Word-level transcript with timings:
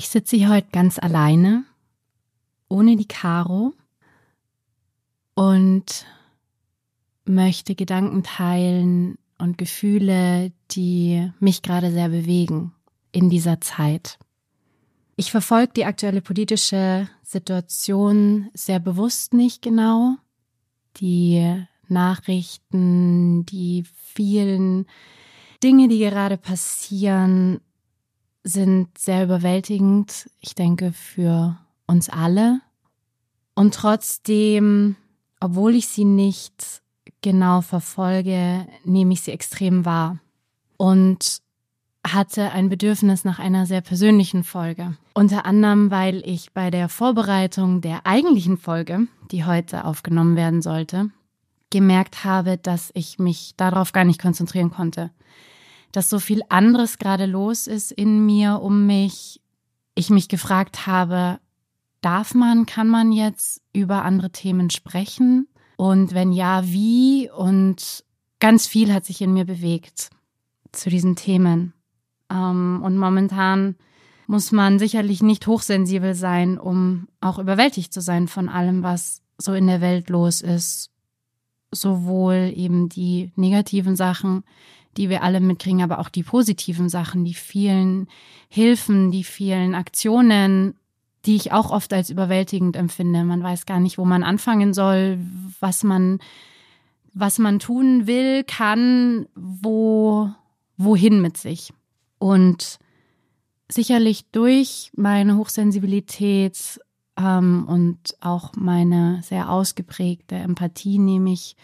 Ich 0.00 0.08
sitze 0.08 0.34
hier 0.34 0.48
heute 0.48 0.68
ganz 0.72 0.98
alleine, 0.98 1.66
ohne 2.70 2.96
die 2.96 3.06
Caro 3.06 3.74
und 5.34 6.06
möchte 7.26 7.74
Gedanken 7.74 8.22
teilen 8.22 9.18
und 9.36 9.58
Gefühle, 9.58 10.52
die 10.70 11.30
mich 11.38 11.60
gerade 11.60 11.92
sehr 11.92 12.08
bewegen 12.08 12.72
in 13.12 13.28
dieser 13.28 13.60
Zeit. 13.60 14.18
Ich 15.16 15.30
verfolge 15.30 15.74
die 15.76 15.84
aktuelle 15.84 16.22
politische 16.22 17.06
Situation 17.22 18.48
sehr 18.54 18.80
bewusst 18.80 19.34
nicht 19.34 19.60
genau. 19.60 20.16
Die 20.96 21.62
Nachrichten, 21.88 23.44
die 23.44 23.84
vielen 24.14 24.86
Dinge, 25.62 25.88
die 25.88 25.98
gerade 25.98 26.38
passieren, 26.38 27.60
sind 28.42 28.96
sehr 28.98 29.24
überwältigend, 29.24 30.30
ich 30.40 30.54
denke, 30.54 30.92
für 30.92 31.58
uns 31.86 32.08
alle. 32.08 32.60
Und 33.54 33.74
trotzdem, 33.74 34.96
obwohl 35.40 35.74
ich 35.74 35.88
sie 35.88 36.04
nicht 36.04 36.82
genau 37.20 37.60
verfolge, 37.60 38.66
nehme 38.84 39.12
ich 39.12 39.22
sie 39.22 39.32
extrem 39.32 39.84
wahr 39.84 40.18
und 40.76 41.42
hatte 42.06 42.52
ein 42.52 42.70
Bedürfnis 42.70 43.24
nach 43.24 43.38
einer 43.38 43.66
sehr 43.66 43.82
persönlichen 43.82 44.42
Folge. 44.42 44.96
Unter 45.12 45.44
anderem, 45.44 45.90
weil 45.90 46.22
ich 46.26 46.52
bei 46.52 46.70
der 46.70 46.88
Vorbereitung 46.88 47.82
der 47.82 48.06
eigentlichen 48.06 48.56
Folge, 48.56 49.06
die 49.30 49.44
heute 49.44 49.84
aufgenommen 49.84 50.34
werden 50.36 50.62
sollte, 50.62 51.10
gemerkt 51.68 52.24
habe, 52.24 52.56
dass 52.56 52.90
ich 52.94 53.18
mich 53.18 53.54
darauf 53.56 53.92
gar 53.92 54.04
nicht 54.04 54.20
konzentrieren 54.20 54.70
konnte 54.70 55.10
dass 55.92 56.10
so 56.10 56.18
viel 56.18 56.42
anderes 56.48 56.98
gerade 56.98 57.26
los 57.26 57.66
ist 57.66 57.92
in 57.92 58.24
mir 58.24 58.60
um 58.62 58.86
mich. 58.86 59.40
Ich 59.94 60.10
mich 60.10 60.28
gefragt 60.28 60.86
habe, 60.86 61.40
darf 62.00 62.34
man, 62.34 62.66
kann 62.66 62.88
man 62.88 63.12
jetzt 63.12 63.60
über 63.72 64.04
andere 64.04 64.30
Themen 64.30 64.70
sprechen? 64.70 65.48
Und 65.76 66.14
wenn 66.14 66.32
ja, 66.32 66.64
wie? 66.64 67.30
Und 67.30 68.04
ganz 68.38 68.66
viel 68.66 68.92
hat 68.92 69.04
sich 69.04 69.20
in 69.20 69.32
mir 69.32 69.44
bewegt 69.44 70.10
zu 70.72 70.90
diesen 70.90 71.16
Themen. 71.16 71.72
Ähm, 72.30 72.80
und 72.84 72.96
momentan 72.96 73.76
muss 74.26 74.52
man 74.52 74.78
sicherlich 74.78 75.22
nicht 75.22 75.46
hochsensibel 75.46 76.14
sein, 76.14 76.58
um 76.58 77.08
auch 77.20 77.38
überwältigt 77.38 77.92
zu 77.92 78.00
sein 78.00 78.28
von 78.28 78.48
allem, 78.48 78.82
was 78.82 79.22
so 79.38 79.54
in 79.54 79.66
der 79.66 79.80
Welt 79.80 80.08
los 80.08 80.40
ist. 80.40 80.90
Sowohl 81.72 82.52
eben 82.54 82.88
die 82.88 83.32
negativen 83.36 83.96
Sachen, 83.96 84.44
die 84.96 85.08
wir 85.08 85.22
alle 85.22 85.40
mitkriegen, 85.40 85.82
aber 85.82 85.98
auch 85.98 86.08
die 86.08 86.22
positiven 86.22 86.88
Sachen, 86.88 87.24
die 87.24 87.34
vielen 87.34 88.08
Hilfen, 88.48 89.10
die 89.10 89.24
vielen 89.24 89.74
Aktionen, 89.74 90.74
die 91.26 91.36
ich 91.36 91.52
auch 91.52 91.70
oft 91.70 91.92
als 91.92 92.10
überwältigend 92.10 92.76
empfinde. 92.76 93.24
Man 93.24 93.42
weiß 93.42 93.66
gar 93.66 93.80
nicht, 93.80 93.98
wo 93.98 94.04
man 94.04 94.22
anfangen 94.22 94.74
soll, 94.74 95.18
was 95.60 95.84
man, 95.84 96.18
was 97.12 97.38
man 97.38 97.58
tun 97.58 98.06
will, 98.06 98.42
kann, 98.44 99.26
wo, 99.34 100.30
wohin 100.76 101.20
mit 101.20 101.36
sich. 101.36 101.72
Und 102.18 102.78
sicherlich 103.68 104.24
durch 104.32 104.90
meine 104.96 105.36
Hochsensibilität 105.36 106.80
ähm, 107.16 107.64
und 107.68 107.98
auch 108.20 108.52
meine 108.56 109.20
sehr 109.22 109.50
ausgeprägte 109.50 110.36
Empathie 110.36 110.98
nehme 110.98 111.32
ich 111.32 111.56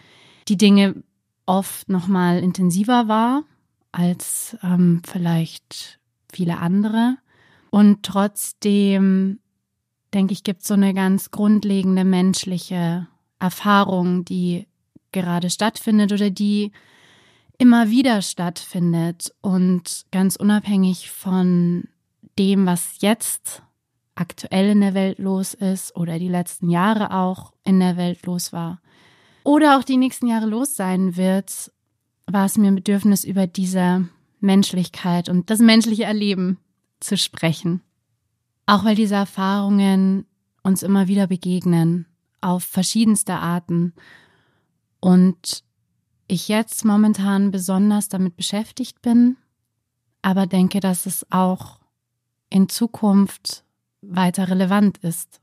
die 0.47 0.57
Dinge 0.57 1.03
oft 1.47 1.89
noch 1.89 2.07
mal 2.07 2.39
intensiver 2.39 3.07
war 3.07 3.43
als 3.91 4.55
ähm, 4.61 5.01
vielleicht 5.05 5.99
viele 6.31 6.59
andere. 6.59 7.17
Und 7.71 8.03
trotzdem, 8.03 9.39
denke 10.13 10.33
ich, 10.33 10.43
gibt 10.43 10.61
es 10.61 10.67
so 10.67 10.75
eine 10.75 10.93
ganz 10.93 11.31
grundlegende 11.31 12.03
menschliche 12.03 13.07
Erfahrung, 13.39 14.23
die 14.23 14.67
gerade 15.11 15.49
stattfindet 15.49 16.11
oder 16.11 16.29
die 16.29 16.71
immer 17.57 17.89
wieder 17.89 18.21
stattfindet 18.21 19.33
und 19.41 20.05
ganz 20.11 20.35
unabhängig 20.35 21.09
von 21.09 21.87
dem, 22.37 22.65
was 22.65 22.97
jetzt 22.99 23.63
aktuell 24.15 24.69
in 24.69 24.81
der 24.81 24.93
Welt 24.93 25.19
los 25.19 25.53
ist 25.53 25.95
oder 25.95 26.19
die 26.19 26.27
letzten 26.27 26.69
Jahre 26.69 27.11
auch 27.11 27.53
in 27.63 27.79
der 27.79 27.97
Welt 27.97 28.25
los 28.25 28.53
war, 28.53 28.81
oder 29.47 29.77
auch 29.77 29.83
die 29.85 29.95
nächsten 29.95 30.27
Jahre 30.27 30.45
los 30.45 30.75
sein 30.75 31.15
wird, 31.15 31.71
war 32.25 32.45
es 32.45 32.57
mir 32.57 32.67
ein 32.67 32.75
Bedürfnis, 32.75 33.23
über 33.23 33.47
diese 33.47 34.09
Menschlichkeit 34.41 35.29
und 35.29 35.49
das 35.49 35.59
menschliche 35.59 36.03
Erleben 36.03 36.57
zu 36.99 37.15
sprechen. 37.15 37.81
Auch 38.65 38.83
weil 38.83 38.95
diese 38.95 39.15
Erfahrungen 39.15 40.25
uns 40.63 40.83
immer 40.83 41.07
wieder 41.07 41.27
begegnen, 41.27 42.07
auf 42.41 42.65
verschiedenste 42.65 43.35
Arten. 43.35 43.93
Und 44.99 45.63
ich 46.27 46.49
jetzt 46.49 46.83
momentan 46.83 47.49
besonders 47.49 48.09
damit 48.09 48.35
beschäftigt 48.35 49.01
bin, 49.01 49.37
aber 50.21 50.45
denke, 50.45 50.81
dass 50.81 51.05
es 51.05 51.25
auch 51.31 51.79
in 52.49 52.67
Zukunft 52.67 53.63
weiter 54.01 54.49
relevant 54.49 54.97
ist. 54.97 55.39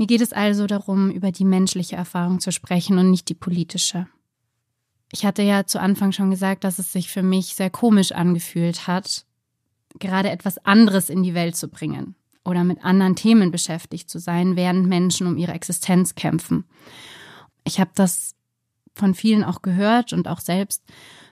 Mir 0.00 0.06
geht 0.06 0.22
es 0.22 0.32
also 0.32 0.66
darum, 0.66 1.10
über 1.10 1.30
die 1.30 1.44
menschliche 1.44 1.94
Erfahrung 1.94 2.40
zu 2.40 2.52
sprechen 2.52 2.96
und 2.96 3.10
nicht 3.10 3.28
die 3.28 3.34
politische. 3.34 4.06
Ich 5.12 5.26
hatte 5.26 5.42
ja 5.42 5.66
zu 5.66 5.78
Anfang 5.78 6.12
schon 6.12 6.30
gesagt, 6.30 6.64
dass 6.64 6.78
es 6.78 6.90
sich 6.90 7.10
für 7.10 7.22
mich 7.22 7.54
sehr 7.54 7.68
komisch 7.68 8.12
angefühlt 8.12 8.86
hat, 8.86 9.26
gerade 9.98 10.30
etwas 10.30 10.56
anderes 10.64 11.10
in 11.10 11.22
die 11.22 11.34
Welt 11.34 11.54
zu 11.54 11.68
bringen 11.68 12.14
oder 12.46 12.64
mit 12.64 12.82
anderen 12.82 13.14
Themen 13.14 13.50
beschäftigt 13.50 14.08
zu 14.08 14.18
sein, 14.18 14.56
während 14.56 14.86
Menschen 14.86 15.26
um 15.26 15.36
ihre 15.36 15.52
Existenz 15.52 16.14
kämpfen. 16.14 16.64
Ich 17.64 17.78
habe 17.78 17.90
das 17.94 18.34
von 18.94 19.14
vielen 19.14 19.44
auch 19.44 19.60
gehört 19.60 20.14
und 20.14 20.28
auch 20.28 20.40
selbst 20.40 20.82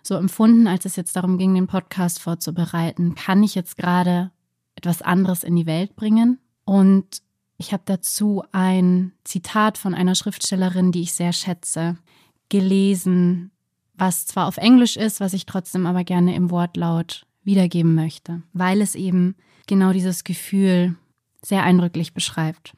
so 0.03 0.15
empfunden, 0.15 0.67
als 0.67 0.85
es 0.85 0.95
jetzt 0.97 1.17
darum 1.17 1.39
ging, 1.39 1.55
den 1.55 1.69
Podcast 1.69 2.21
vorzubereiten. 2.21 3.15
Kann 3.15 3.43
ich 3.43 3.55
jetzt 3.55 3.79
gerade 3.79 4.31
etwas 4.75 5.01
anderes 5.01 5.43
in 5.43 5.57
die 5.57 5.65
Welt 5.65 5.97
bringen? 5.97 6.39
Und 6.67 7.23
ich 7.59 7.73
habe 7.73 7.83
dazu 7.85 8.43
ein 8.53 9.13
Zitat 9.25 9.79
von 9.79 9.93
einer 9.93 10.15
Schriftstellerin, 10.15 10.93
die 10.93 11.03
ich 11.03 11.13
sehr 11.13 11.33
schätze, 11.33 11.99
gelesen, 12.49 13.51
was 13.95 14.27
zwar 14.27 14.47
auf 14.47 14.57
Englisch 14.57 14.97
ist, 14.97 15.21
was 15.21 15.33
ich 15.33 15.45
trotzdem 15.45 15.85
aber 15.85 16.05
gerne 16.05 16.35
im 16.35 16.51
Wortlaut 16.51 17.27
wiedergeben 17.43 17.95
möchte, 17.95 18.43
weil 18.53 18.81
es 18.81 18.95
eben 18.95 19.35
genau 19.67 19.93
dieses 19.93 20.23
Gefühl 20.23 20.97
sehr 21.45 21.65
eindrücklich 21.65 22.15
beschreibt. 22.15 22.75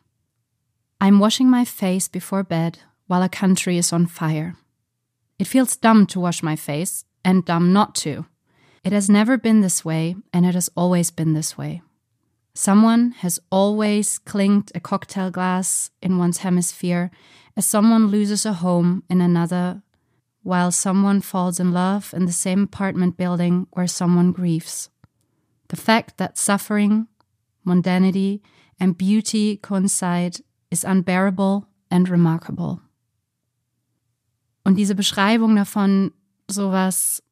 I'm 0.99 1.21
washing 1.21 1.51
my 1.51 1.67
face 1.67 2.09
before 2.09 2.43
bed 2.43 2.79
while 3.07 3.23
a 3.23 3.29
country 3.29 3.79
is 3.79 3.93
on 3.93 4.07
fire. 4.07 4.55
It 5.39 5.47
feels 5.47 5.79
dumb 5.79 6.07
to 6.09 6.21
wash 6.21 6.43
my 6.43 6.57
face 6.57 7.05
and 7.23 7.47
dumb 7.47 7.73
not 7.73 7.95
to. 8.03 8.25
It 8.83 8.93
has 8.93 9.09
never 9.09 9.39
been 9.39 9.62
this 9.62 9.85
way 9.85 10.17
and 10.33 10.47
it 10.47 10.55
has 10.55 10.71
always 10.75 11.11
been 11.11 11.35
this 11.35 11.59
way. 11.59 11.83
Someone 12.60 13.12
has 13.22 13.41
always 13.50 14.19
clinked 14.19 14.71
a 14.75 14.81
cocktail 14.81 15.31
glass 15.31 15.91
in 16.03 16.19
one's 16.19 16.44
hemisphere 16.44 17.10
as 17.56 17.65
someone 17.65 18.09
loses 18.09 18.44
a 18.44 18.53
home 18.53 19.03
in 19.09 19.22
another, 19.22 19.81
while 20.43 20.70
someone 20.70 21.22
falls 21.22 21.59
in 21.59 21.72
love 21.72 22.12
in 22.12 22.26
the 22.26 22.32
same 22.32 22.65
apartment 22.65 23.16
building 23.16 23.66
where 23.70 23.87
someone 23.87 24.31
grieves. 24.31 24.91
The 25.69 25.76
fact 25.76 26.19
that 26.19 26.37
suffering, 26.37 27.06
mundanity, 27.66 28.43
and 28.78 28.99
beauty 28.99 29.56
coincide 29.56 30.43
is 30.70 30.84
unbearable 30.84 31.66
and 31.91 32.10
remarkable. 32.10 32.82
Und 34.66 34.76
diese 34.76 34.94
Beschreibung 34.94 35.56
davon, 35.56 36.12
sowas 36.50 37.22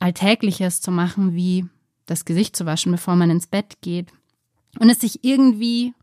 Alltägliches 0.00 0.80
zu 0.80 0.90
machen, 0.90 1.34
wie 1.34 1.66
das 2.06 2.24
Gesicht 2.24 2.56
zu 2.56 2.64
waschen, 2.64 2.90
bevor 2.90 3.16
man 3.16 3.28
ins 3.28 3.46
Bett 3.46 3.82
geht, 3.82 4.10
und 4.78 4.90
es 4.90 5.00
sich 5.00 5.24
irgendwie 5.24 5.94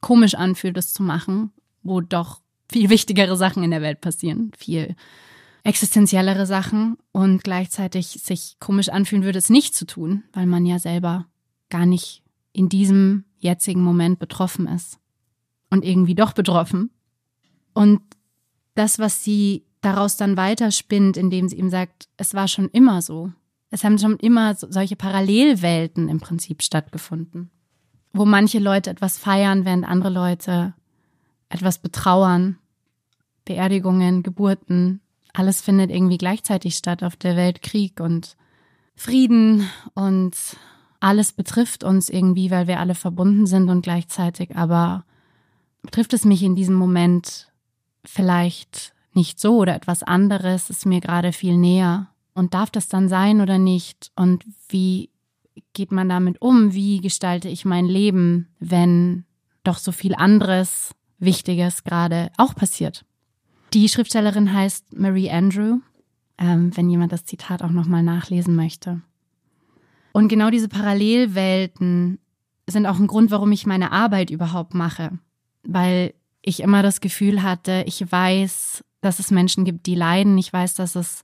komisch 0.00 0.34
anfühlt, 0.34 0.76
das 0.76 0.92
zu 0.92 1.02
machen, 1.02 1.50
wo 1.82 2.00
doch 2.00 2.40
viel 2.70 2.90
wichtigere 2.90 3.36
Sachen 3.36 3.62
in 3.62 3.70
der 3.70 3.82
Welt 3.82 4.00
passieren, 4.00 4.52
viel 4.56 4.94
existenziellere 5.64 6.46
Sachen 6.46 6.96
und 7.10 7.42
gleichzeitig 7.42 8.20
sich 8.22 8.56
komisch 8.60 8.88
anfühlen 8.88 9.24
würde, 9.24 9.38
es 9.38 9.50
nicht 9.50 9.74
zu 9.74 9.84
tun, 9.84 10.22
weil 10.32 10.46
man 10.46 10.64
ja 10.64 10.78
selber 10.78 11.26
gar 11.70 11.86
nicht 11.86 12.22
in 12.52 12.68
diesem 12.68 13.24
jetzigen 13.38 13.82
Moment 13.82 14.20
betroffen 14.20 14.68
ist 14.68 14.98
und 15.70 15.84
irgendwie 15.84 16.14
doch 16.14 16.32
betroffen. 16.32 16.90
Und 17.74 18.00
das, 18.76 19.00
was 19.00 19.24
sie 19.24 19.64
daraus 19.80 20.16
dann 20.16 20.36
weiterspinnt, 20.36 21.16
indem 21.16 21.48
sie 21.48 21.56
ihm 21.56 21.68
sagt, 21.68 22.08
es 22.16 22.32
war 22.32 22.46
schon 22.46 22.68
immer 22.68 23.02
so. 23.02 23.32
Es 23.70 23.82
haben 23.82 23.98
schon 23.98 24.16
immer 24.18 24.54
solche 24.54 24.94
Parallelwelten 24.94 26.08
im 26.08 26.20
Prinzip 26.20 26.62
stattgefunden 26.62 27.50
wo 28.16 28.24
manche 28.24 28.58
Leute 28.58 28.90
etwas 28.90 29.18
feiern, 29.18 29.64
während 29.64 29.86
andere 29.86 30.10
Leute 30.10 30.74
etwas 31.48 31.78
betrauern. 31.78 32.58
Beerdigungen, 33.44 34.22
Geburten, 34.22 35.00
alles 35.32 35.60
findet 35.60 35.90
irgendwie 35.90 36.18
gleichzeitig 36.18 36.76
statt 36.76 37.02
auf 37.02 37.14
der 37.16 37.36
Welt, 37.36 37.62
Krieg 37.62 38.00
und 38.00 38.36
Frieden 38.96 39.68
und 39.94 40.34
alles 41.00 41.32
betrifft 41.32 41.84
uns 41.84 42.08
irgendwie, 42.08 42.50
weil 42.50 42.66
wir 42.66 42.80
alle 42.80 42.94
verbunden 42.94 43.46
sind 43.46 43.68
und 43.68 43.82
gleichzeitig 43.82 44.56
aber 44.56 45.04
betrifft 45.82 46.14
es 46.14 46.24
mich 46.24 46.42
in 46.42 46.56
diesem 46.56 46.74
Moment 46.74 47.52
vielleicht 48.04 48.94
nicht 49.12 49.38
so 49.38 49.58
oder 49.58 49.74
etwas 49.74 50.02
anderes 50.02 50.70
ist 50.70 50.86
mir 50.86 51.00
gerade 51.00 51.32
viel 51.32 51.56
näher. 51.56 52.08
Und 52.34 52.54
darf 52.54 52.70
das 52.70 52.88
dann 52.88 53.08
sein 53.08 53.40
oder 53.40 53.58
nicht? 53.58 54.12
Und 54.14 54.44
wie 54.68 55.10
geht 55.72 55.92
man 55.92 56.08
damit 56.08 56.40
um? 56.40 56.72
Wie 56.72 57.00
gestalte 57.00 57.48
ich 57.48 57.64
mein 57.64 57.86
Leben, 57.86 58.48
wenn 58.58 59.24
doch 59.64 59.78
so 59.78 59.92
viel 59.92 60.14
anderes 60.14 60.90
Wichtiges 61.18 61.84
gerade 61.84 62.30
auch 62.36 62.54
passiert? 62.54 63.04
Die 63.72 63.88
Schriftstellerin 63.88 64.52
heißt 64.52 64.96
Marie 64.96 65.30
Andrew, 65.30 65.78
ähm, 66.38 66.76
wenn 66.76 66.88
jemand 66.88 67.12
das 67.12 67.24
Zitat 67.24 67.62
auch 67.62 67.70
nochmal 67.70 68.02
nachlesen 68.02 68.54
möchte. 68.54 69.02
Und 70.12 70.28
genau 70.28 70.50
diese 70.50 70.68
Parallelwelten 70.68 72.18
sind 72.66 72.86
auch 72.86 72.98
ein 72.98 73.06
Grund, 73.06 73.30
warum 73.30 73.52
ich 73.52 73.66
meine 73.66 73.92
Arbeit 73.92 74.30
überhaupt 74.30 74.74
mache. 74.74 75.18
Weil 75.62 76.14
ich 76.42 76.60
immer 76.60 76.82
das 76.82 77.00
Gefühl 77.00 77.42
hatte, 77.42 77.84
ich 77.86 78.10
weiß, 78.10 78.84
dass 79.00 79.18
es 79.18 79.30
Menschen 79.30 79.64
gibt, 79.64 79.86
die 79.86 79.94
leiden. 79.94 80.38
Ich 80.38 80.52
weiß, 80.52 80.74
dass 80.74 80.94
es 80.94 81.22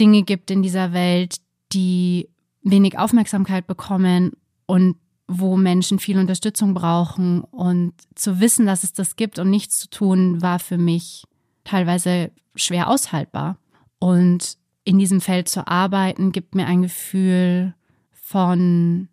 Dinge 0.00 0.22
gibt 0.22 0.50
in 0.50 0.62
dieser 0.62 0.92
Welt, 0.92 1.36
die 1.72 2.28
wenig 2.64 2.98
Aufmerksamkeit 2.98 3.66
bekommen 3.66 4.32
und 4.66 4.96
wo 5.28 5.56
Menschen 5.56 5.98
viel 5.98 6.18
Unterstützung 6.18 6.74
brauchen. 6.74 7.42
Und 7.42 7.94
zu 8.14 8.40
wissen, 8.40 8.66
dass 8.66 8.82
es 8.82 8.92
das 8.92 9.16
gibt 9.16 9.38
und 9.38 9.50
nichts 9.50 9.78
zu 9.78 9.88
tun, 9.88 10.42
war 10.42 10.58
für 10.58 10.78
mich 10.78 11.24
teilweise 11.62 12.32
schwer 12.56 12.88
aushaltbar. 12.88 13.58
Und 13.98 14.58
in 14.84 14.98
diesem 14.98 15.20
Feld 15.20 15.48
zu 15.48 15.66
arbeiten, 15.66 16.32
gibt 16.32 16.54
mir 16.54 16.66
ein 16.66 16.82
Gefühl 16.82 17.74
von 18.12 19.08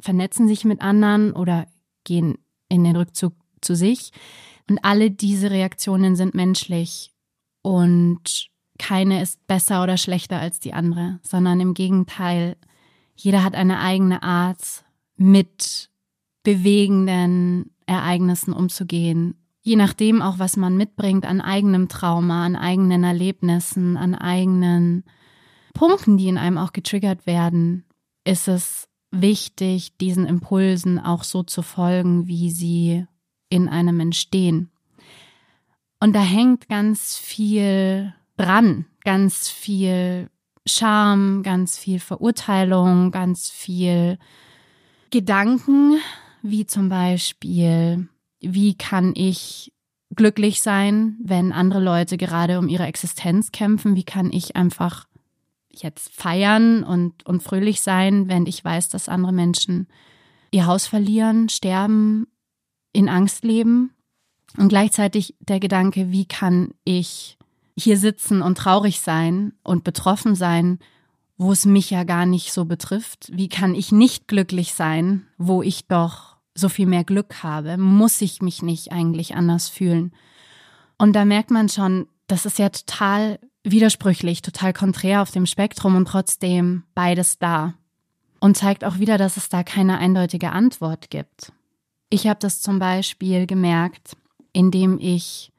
vernetzen 0.00 0.48
sich 0.48 0.66
mit 0.66 0.82
anderen 0.82 1.32
oder 1.32 1.66
gehen 2.04 2.36
in 2.68 2.84
den 2.84 2.94
Rückzug 2.94 3.32
zu 3.62 3.74
sich. 3.74 4.10
Und 4.68 4.80
alle 4.84 5.10
diese 5.10 5.50
Reaktionen 5.50 6.14
sind 6.14 6.34
menschlich 6.34 7.14
und 7.62 8.50
keine 8.78 9.22
ist 9.22 9.46
besser 9.46 9.82
oder 9.82 9.96
schlechter 9.96 10.38
als 10.38 10.60
die 10.60 10.74
andere, 10.74 11.20
sondern 11.22 11.60
im 11.60 11.72
Gegenteil, 11.72 12.56
jeder 13.14 13.42
hat 13.42 13.54
eine 13.54 13.80
eigene 13.80 14.22
Art, 14.22 14.84
mit 15.16 15.88
bewegenden 16.46 17.72
Ereignissen 17.86 18.52
umzugehen. 18.52 19.34
Je 19.62 19.74
nachdem 19.74 20.22
auch, 20.22 20.38
was 20.38 20.56
man 20.56 20.76
mitbringt 20.76 21.26
an 21.26 21.40
eigenem 21.40 21.88
Trauma, 21.88 22.46
an 22.46 22.54
eigenen 22.54 23.02
Erlebnissen, 23.02 23.96
an 23.96 24.14
eigenen 24.14 25.02
Punkten, 25.74 26.16
die 26.16 26.28
in 26.28 26.38
einem 26.38 26.56
auch 26.56 26.72
getriggert 26.72 27.26
werden, 27.26 27.84
ist 28.22 28.46
es 28.46 28.88
wichtig, 29.10 29.96
diesen 29.96 30.24
Impulsen 30.24 31.00
auch 31.00 31.24
so 31.24 31.42
zu 31.42 31.62
folgen, 31.62 32.28
wie 32.28 32.52
sie 32.52 33.06
in 33.48 33.68
einem 33.68 33.98
entstehen. 33.98 34.70
Und 35.98 36.14
da 36.14 36.20
hängt 36.20 36.68
ganz 36.68 37.16
viel 37.16 38.14
dran, 38.36 38.86
ganz 39.02 39.48
viel 39.48 40.30
Scham, 40.64 41.42
ganz 41.42 41.76
viel 41.76 41.98
Verurteilung, 41.98 43.10
ganz 43.10 43.50
viel 43.50 44.18
Gedanken, 45.10 45.98
wie 46.50 46.66
zum 46.66 46.88
Beispiel, 46.88 48.08
wie 48.40 48.74
kann 48.74 49.12
ich 49.14 49.72
glücklich 50.14 50.62
sein, 50.62 51.16
wenn 51.22 51.52
andere 51.52 51.80
Leute 51.80 52.16
gerade 52.16 52.58
um 52.58 52.68
ihre 52.68 52.86
Existenz 52.86 53.52
kämpfen? 53.52 53.96
Wie 53.96 54.04
kann 54.04 54.32
ich 54.32 54.56
einfach 54.56 55.06
jetzt 55.70 56.12
feiern 56.14 56.82
und, 56.84 57.26
und 57.26 57.42
fröhlich 57.42 57.80
sein, 57.80 58.28
wenn 58.28 58.46
ich 58.46 58.64
weiß, 58.64 58.88
dass 58.88 59.08
andere 59.08 59.32
Menschen 59.32 59.88
ihr 60.50 60.66
Haus 60.66 60.86
verlieren, 60.86 61.48
sterben, 61.48 62.26
in 62.92 63.08
Angst 63.08 63.44
leben? 63.44 63.92
Und 64.56 64.68
gleichzeitig 64.68 65.34
der 65.40 65.60
Gedanke, 65.60 66.10
wie 66.10 66.24
kann 66.24 66.70
ich 66.84 67.36
hier 67.76 67.98
sitzen 67.98 68.40
und 68.40 68.56
traurig 68.56 69.00
sein 69.00 69.52
und 69.62 69.84
betroffen 69.84 70.34
sein, 70.34 70.78
wo 71.36 71.52
es 71.52 71.66
mich 71.66 71.90
ja 71.90 72.04
gar 72.04 72.24
nicht 72.24 72.52
so 72.52 72.64
betrifft? 72.64 73.30
Wie 73.32 73.48
kann 73.48 73.74
ich 73.74 73.92
nicht 73.92 74.28
glücklich 74.28 74.72
sein, 74.72 75.26
wo 75.36 75.62
ich 75.62 75.86
doch 75.86 76.35
so 76.56 76.68
viel 76.68 76.86
mehr 76.86 77.04
Glück 77.04 77.42
habe? 77.42 77.76
Muss 77.76 78.20
ich 78.20 78.42
mich 78.42 78.62
nicht 78.62 78.92
eigentlich 78.92 79.34
anders 79.36 79.68
fühlen? 79.68 80.12
Und 80.98 81.14
da 81.14 81.24
merkt 81.24 81.50
man 81.50 81.68
schon, 81.68 82.08
das 82.26 82.46
ist 82.46 82.58
ja 82.58 82.70
total 82.70 83.38
widersprüchlich, 83.62 84.42
total 84.42 84.72
konträr 84.72 85.22
auf 85.22 85.30
dem 85.30 85.46
Spektrum 85.46 85.96
und 85.96 86.08
trotzdem 86.08 86.84
beides 86.94 87.38
da. 87.38 87.74
Und 88.40 88.56
zeigt 88.56 88.84
auch 88.84 88.98
wieder, 88.98 89.18
dass 89.18 89.36
es 89.36 89.48
da 89.48 89.62
keine 89.62 89.98
eindeutige 89.98 90.52
Antwort 90.52 91.10
gibt. 91.10 91.52
Ich 92.10 92.26
habe 92.26 92.38
das 92.40 92.60
zum 92.60 92.78
Beispiel 92.78 93.46
gemerkt, 93.46 94.16
indem 94.52 94.98
ich 95.00 95.52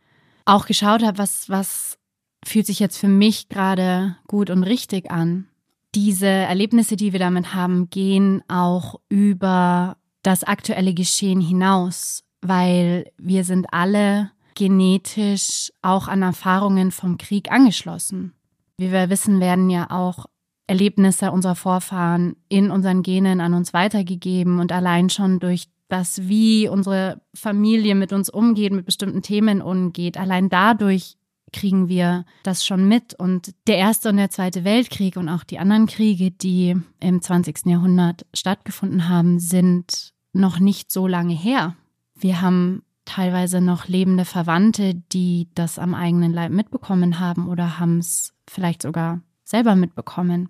auch 0.45 0.65
geschaut 0.65 1.03
habe, 1.03 1.17
was, 1.17 1.49
was 1.49 1.97
fühlt 2.45 2.65
sich 2.65 2.79
jetzt 2.79 2.97
für 2.97 3.09
mich 3.09 3.49
gerade 3.49 4.15
gut 4.27 4.49
und 4.49 4.63
richtig 4.63 5.11
an. 5.11 5.47
Diese 5.95 6.27
Erlebnisse, 6.27 6.95
die 6.95 7.11
wir 7.11 7.19
damit 7.19 7.53
haben, 7.53 7.89
gehen 7.89 8.43
auch 8.47 8.99
über 9.09 9.97
das 10.27 10.43
aktuelle 10.43 10.93
Geschehen 10.93 11.39
hinaus, 11.39 12.25
weil 12.41 13.09
wir 13.17 13.45
sind 13.45 13.67
alle 13.71 14.31
genetisch 14.55 15.71
auch 15.81 16.09
an 16.09 16.21
Erfahrungen 16.21 16.91
vom 16.91 17.17
Krieg 17.17 17.49
angeschlossen. 17.49 18.33
Wie 18.77 18.91
wir 18.91 19.09
wissen, 19.09 19.39
werden 19.39 19.69
ja 19.69 19.89
auch 19.89 20.25
Erlebnisse 20.67 21.31
unserer 21.31 21.55
Vorfahren 21.55 22.35
in 22.49 22.71
unseren 22.71 23.03
Genen 23.03 23.39
an 23.39 23.53
uns 23.53 23.73
weitergegeben 23.73 24.59
und 24.59 24.73
allein 24.73 25.09
schon 25.09 25.39
durch 25.39 25.69
das, 25.87 26.27
wie 26.27 26.67
unsere 26.67 27.21
Familie 27.33 27.95
mit 27.95 28.11
uns 28.11 28.29
umgeht, 28.29 28.73
mit 28.73 28.85
bestimmten 28.85 29.21
Themen 29.21 29.61
umgeht, 29.61 30.17
allein 30.17 30.49
dadurch 30.49 31.15
kriegen 31.53 31.87
wir 31.87 32.25
das 32.43 32.65
schon 32.65 32.89
mit. 32.89 33.13
Und 33.13 33.53
der 33.67 33.77
Erste 33.77 34.09
und 34.09 34.17
der 34.17 34.29
Zweite 34.29 34.65
Weltkrieg 34.65 35.15
und 35.15 35.29
auch 35.29 35.45
die 35.45 35.59
anderen 35.59 35.85
Kriege, 35.85 36.31
die 36.31 36.75
im 36.99 37.21
20. 37.21 37.67
Jahrhundert 37.67 38.25
stattgefunden 38.33 39.07
haben, 39.07 39.39
sind 39.39 40.13
noch 40.37 40.59
nicht 40.59 40.91
so 40.91 41.07
lange 41.07 41.33
her. 41.33 41.75
Wir 42.15 42.41
haben 42.41 42.83
teilweise 43.05 43.61
noch 43.61 43.87
lebende 43.87 44.25
Verwandte, 44.25 44.95
die 44.95 45.47
das 45.55 45.79
am 45.79 45.95
eigenen 45.95 46.33
Leib 46.33 46.51
mitbekommen 46.51 47.19
haben 47.19 47.47
oder 47.47 47.79
haben 47.79 47.99
es 47.99 48.33
vielleicht 48.47 48.81
sogar 48.81 49.21
selber 49.43 49.75
mitbekommen, 49.75 50.49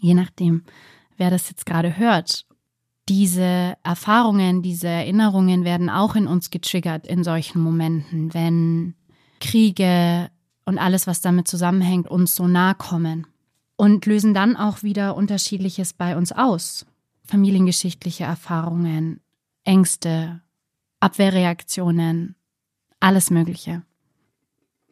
je 0.00 0.14
nachdem, 0.14 0.62
wer 1.16 1.30
das 1.30 1.50
jetzt 1.50 1.66
gerade 1.66 1.96
hört. 1.96 2.46
Diese 3.08 3.74
Erfahrungen, 3.82 4.62
diese 4.62 4.88
Erinnerungen 4.88 5.64
werden 5.64 5.90
auch 5.90 6.16
in 6.16 6.26
uns 6.26 6.50
getriggert 6.50 7.06
in 7.06 7.22
solchen 7.22 7.60
Momenten, 7.60 8.34
wenn 8.34 8.94
Kriege 9.40 10.30
und 10.64 10.78
alles, 10.78 11.06
was 11.06 11.20
damit 11.20 11.46
zusammenhängt, 11.46 12.08
uns 12.08 12.34
so 12.34 12.46
nahe 12.48 12.74
kommen. 12.74 13.26
Und 13.76 14.06
lösen 14.06 14.32
dann 14.32 14.56
auch 14.56 14.82
wieder 14.82 15.16
unterschiedliches 15.16 15.92
bei 15.92 16.16
uns 16.16 16.32
aus. 16.32 16.86
Familiengeschichtliche 17.24 18.24
Erfahrungen, 18.24 19.20
Ängste, 19.66 20.40
Abwehrreaktionen, 21.00 22.36
alles 23.00 23.30
Mögliche. 23.30 23.82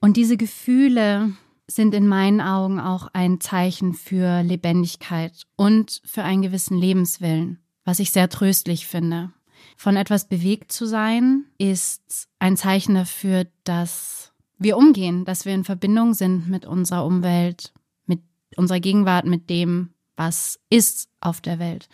Und 0.00 0.16
diese 0.16 0.36
Gefühle 0.36 1.32
sind 1.66 1.94
in 1.94 2.06
meinen 2.06 2.40
Augen 2.40 2.78
auch 2.78 3.08
ein 3.14 3.40
Zeichen 3.40 3.94
für 3.94 4.42
Lebendigkeit 4.42 5.46
und 5.56 6.02
für 6.04 6.22
einen 6.22 6.42
gewissen 6.42 6.76
Lebenswillen, 6.76 7.58
was 7.84 8.00
ich 8.00 8.10
sehr 8.10 8.28
tröstlich 8.28 8.86
finde. 8.86 9.32
Von 9.76 9.96
etwas 9.96 10.28
bewegt 10.28 10.72
zu 10.72 10.86
sein, 10.86 11.46
ist 11.56 12.28
ein 12.38 12.56
Zeichen 12.56 12.94
dafür, 12.94 13.46
dass 13.64 14.32
wir 14.58 14.76
umgehen, 14.76 15.24
dass 15.24 15.46
wir 15.46 15.54
in 15.54 15.64
Verbindung 15.64 16.14
sind 16.14 16.48
mit 16.48 16.66
unserer 16.66 17.06
Umwelt, 17.06 17.72
mit 18.06 18.20
unserer 18.56 18.80
Gegenwart, 18.80 19.24
mit 19.24 19.48
dem, 19.48 19.94
was 20.16 20.60
ist 20.68 21.08
auf 21.20 21.40
der 21.40 21.58
Welt. 21.58 21.88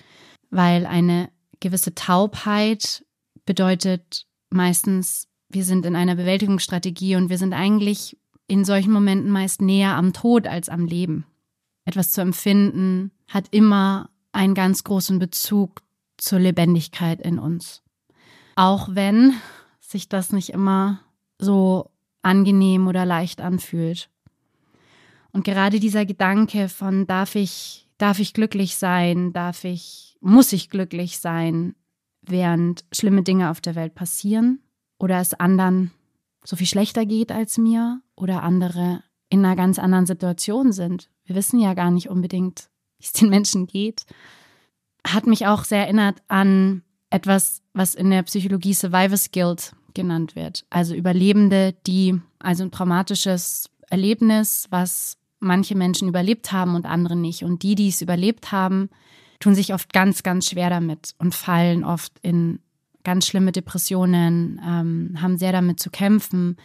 Weil 0.51 0.85
eine 0.85 1.31
gewisse 1.61 1.95
Taubheit 1.95 3.05
bedeutet 3.45 4.27
meistens, 4.51 5.29
wir 5.49 5.65
sind 5.65 5.87
in 5.87 5.97
einer 5.97 6.17
Bewältigungsstrategie 6.17 7.17
und 7.17 7.29
wir 7.29 7.39
sind 7.39 7.53
eigentlich 7.53 8.17
in 8.47 8.65
solchen 8.65 8.93
Momenten 8.93 9.31
meist 9.31 9.63
näher 9.63 9.95
am 9.95 10.13
Tod 10.13 10.47
als 10.47 10.69
am 10.69 10.85
Leben. 10.85 11.25
Etwas 11.85 12.13
zu 12.13 12.21
empfinden 12.21 13.13
hat 13.29 13.47
immer 13.51 14.11
einen 14.33 14.55
ganz 14.55 14.85
großen 14.85 15.19
Bezug 15.19 15.83
zur 16.17 16.39
Lebendigkeit 16.39 17.21
in 17.21 17.39
uns. 17.39 17.83
Auch 18.57 18.89
wenn 18.93 19.35
sich 19.81 20.09
das 20.09 20.33
nicht 20.33 20.51
immer 20.51 21.01
so 21.39 21.91
angenehm 22.23 22.87
oder 22.87 23.07
leicht 23.07 23.41
anfühlt. 23.41 24.11
Und 25.33 25.45
gerade 25.45 25.81
dieser 25.81 26.05
Gedanke 26.05 26.69
von 26.69 27.07
darf 27.07 27.35
ich, 27.35 27.89
darf 28.01 28.19
ich 28.19 28.33
glücklich 28.33 28.77
sein, 28.77 29.33
darf 29.33 29.65
ich, 29.65 30.17
muss 30.21 30.53
ich 30.53 30.71
glücklich 30.71 31.19
sein, 31.19 31.75
während 32.23 32.85
schlimme 32.93 33.23
Dinge 33.23 33.51
auf 33.51 33.61
der 33.61 33.75
Welt 33.75 33.95
passieren 33.95 34.61
oder 34.99 35.21
es 35.21 35.35
anderen 35.35 35.91
so 36.45 36.57
viel 36.57 36.67
schlechter 36.67 37.05
geht 37.05 37.31
als 37.31 37.59
mir 37.59 38.01
oder 38.17 38.43
andere 38.43 39.03
in 39.29 39.45
einer 39.45 39.57
ganz 39.57 39.79
anderen 39.79 40.07
Situation 40.07 40.73
sind. 40.73 41.11
Wir 41.25 41.37
wissen 41.37 41.61
ja 41.61 41.75
gar 41.75 41.91
nicht 41.91 42.09
unbedingt, 42.09 42.71
wie 42.99 43.05
es 43.05 43.13
den 43.13 43.29
Menschen 43.29 43.67
geht. 43.67 44.05
Hat 45.07 45.27
mich 45.27 45.47
auch 45.47 45.65
sehr 45.65 45.85
erinnert 45.85 46.23
an 46.29 46.83
etwas, 47.11 47.63
was 47.75 47.95
in 47.95 48.11
der 48.11 48.23
Psychologie 48.23 48.75
Survivor's 48.75 49.31
Guilt 49.31 49.75
genannt 49.95 50.37
wird. 50.37 50.65
Also 50.71 50.95
Überlebende, 50.95 51.75
die 51.87 52.21
also 52.39 52.65
ein 52.65 52.71
traumatisches 52.71 53.69
Erlebnis, 53.89 54.67
was 54.71 55.19
manche 55.41 55.75
Menschen 55.75 56.09
überlebt 56.09 56.53
haben 56.53 56.75
und 56.75 56.87
andere 56.87 57.17
nicht. 57.17 57.43
Und 57.43 57.63
die, 57.63 57.75
die 57.75 57.89
es 57.89 58.03
überlebt 58.03 58.53
haben, 58.53 58.91
tun 59.41 59.55
sich 59.55 59.75
oft 59.75 59.93
ganz, 59.93 60.23
ganz 60.23 60.49
schwer 60.49 60.71
damit 60.71 61.15
und 61.19 61.35
fallen 61.35 61.83
oft 61.83 62.13
in 62.23 62.61
ganz 63.03 63.27
schlimme 63.27 63.53
Depressionen, 63.53 64.61
ähm, 64.65 65.17
haben 65.21 65.39
sehr 65.39 65.53
damit 65.53 65.81
zu 65.81 65.91
kämpfen, 65.91 66.57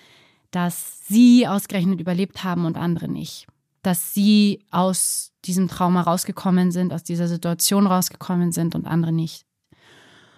dass 0.51 1.05
sie 1.07 1.47
ausgerechnet 1.47 1.99
überlebt 1.99 2.43
haben 2.43 2.65
und 2.65 2.77
andere 2.77 3.07
nicht. 3.07 3.47
Dass 3.81 4.13
sie 4.13 4.65
aus 4.71 5.31
diesem 5.45 5.67
Trauma 5.67 6.01
rausgekommen 6.01 6.71
sind, 6.71 6.91
aus 6.91 7.03
dieser 7.03 7.27
Situation 7.27 7.87
rausgekommen 7.87 8.51
sind 8.51 8.75
und 8.75 8.85
andere 8.85 9.11
nicht. 9.11 9.45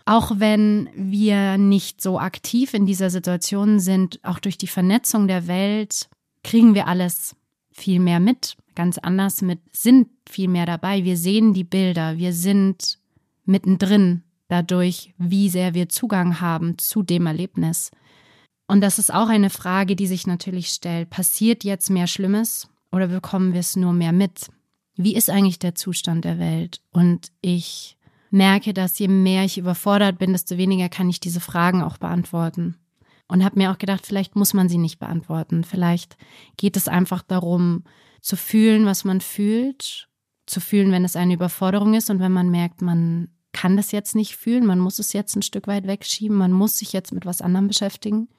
Auch 0.06 0.34
wenn 0.38 0.90
wir 0.96 1.58
nicht 1.58 2.02
so 2.02 2.20
aktiv 2.20 2.74
in 2.74 2.86
dieser 2.86 3.10
Situation 3.10 3.80
sind, 3.80 4.20
auch 4.24 4.40
durch 4.40 4.58
die 4.58 4.68
Vernetzung 4.68 5.28
der 5.28 5.48
Welt, 5.48 6.08
kriegen 6.44 6.76
wir 6.76 6.88
alles 6.88 7.36
viel 7.78 8.00
mehr 8.00 8.20
mit, 8.20 8.58
ganz 8.76 8.98
anders 8.98 9.42
mit, 9.42 9.60
sind 9.72 10.10
viel 10.28 10.48
mehr 10.48 10.66
dabei. 10.66 11.04
Wir 11.04 11.18
sehen 11.18 11.54
die 11.54 11.64
Bilder, 11.64 12.18
wir 12.18 12.34
sind 12.34 13.00
mittendrin 13.46 14.24
dadurch, 14.48 15.14
wie 15.18 15.50
sehr 15.50 15.74
wir 15.74 15.90
Zugang 15.90 16.42
haben 16.42 16.78
zu 16.78 17.04
dem 17.04 17.26
Erlebnis. 17.26 17.92
Und 18.68 18.82
das 18.82 19.00
ist 19.00 19.14
auch 19.14 19.30
eine 19.30 19.50
Frage, 19.50 19.96
die 19.96 20.08
sich 20.08 20.28
natürlich 20.28 20.70
stellt. 20.70 21.10
Passiert 21.10 21.64
jetzt 21.64 21.90
mehr 21.90 22.08
Schlimmes 22.08 22.70
oder 22.92 23.08
bekommen 23.08 23.54
wir 23.54 23.62
es 23.62 23.76
nur 23.76 23.94
mehr 23.94 24.12
mit? 24.12 24.50
Wie 24.96 25.16
ist 25.16 25.30
eigentlich 25.30 25.60
der 25.60 25.76
Zustand 25.76 26.26
der 26.26 26.40
Welt? 26.40 26.82
Und 26.92 27.32
ich 27.42 27.98
merke, 28.30 28.74
dass 28.74 29.00
je 29.00 29.08
mehr 29.08 29.46
ich 29.46 29.58
überfordert 29.58 30.18
bin, 30.18 30.34
desto 30.34 30.58
weniger 30.58 30.90
kann 30.90 31.10
ich 31.10 31.20
diese 31.20 31.40
Fragen 31.40 31.82
auch 31.82 31.98
beantworten. 31.98 32.76
Und 33.28 33.44
habe 33.44 33.60
mir 33.60 33.72
auch 33.72 33.78
gedacht, 33.78 34.06
vielleicht 34.06 34.36
muss 34.36 34.54
man 34.54 34.70
sie 34.70 34.78
nicht 34.78 35.00
beantworten. 35.00 35.64
Vielleicht 35.64 36.18
geht 36.56 36.78
es 36.78 36.88
einfach 36.88 37.24
darum, 37.24 37.84
zu 38.22 38.38
fühlen, 38.38 38.86
was 38.86 39.04
man 39.04 39.22
fühlt, 39.22 40.08
zu 40.46 40.60
fühlen, 40.62 40.92
wenn 40.92 41.04
es 41.04 41.16
eine 41.16 41.34
Überforderung 41.34 41.94
ist. 41.94 42.10
Und 42.10 42.20
wenn 42.20 42.32
man 42.32 42.50
merkt, 42.50 42.82
man 42.82 43.30
kann 43.52 43.76
das 43.76 43.92
jetzt 43.92 44.16
nicht 44.16 44.36
fühlen, 44.36 44.66
man 44.66 44.80
muss 44.80 45.00
es 45.00 45.14
jetzt 45.14 45.36
ein 45.36 45.42
Stück 45.42 45.68
weit 45.68 45.88
wegschieben, 45.88 46.38
man 46.38 46.52
muss 46.52 46.78
sich 46.78 46.94
jetzt 46.94 47.12
mit 47.12 47.26
was 47.26 47.42
anderem 47.42 47.68
beschäftigen. 47.68 48.30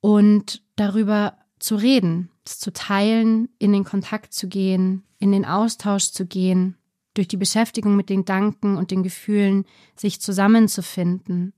Und 0.00 0.62
darüber 0.76 1.38
zu 1.58 1.76
reden, 1.76 2.30
es 2.44 2.58
zu 2.58 2.72
teilen, 2.72 3.48
in 3.58 3.72
den 3.72 3.84
Kontakt 3.84 4.32
zu 4.32 4.48
gehen, 4.48 5.04
in 5.18 5.32
den 5.32 5.44
Austausch 5.44 6.10
zu 6.10 6.26
gehen, 6.26 6.76
durch 7.14 7.28
die 7.28 7.36
Beschäftigung 7.36 7.96
mit 7.96 8.08
den 8.08 8.20
Gedanken 8.20 8.76
und 8.76 8.90
den 8.90 9.02
Gefühlen 9.02 9.64
sich 9.94 10.20
zusammenzufinden, 10.20 11.54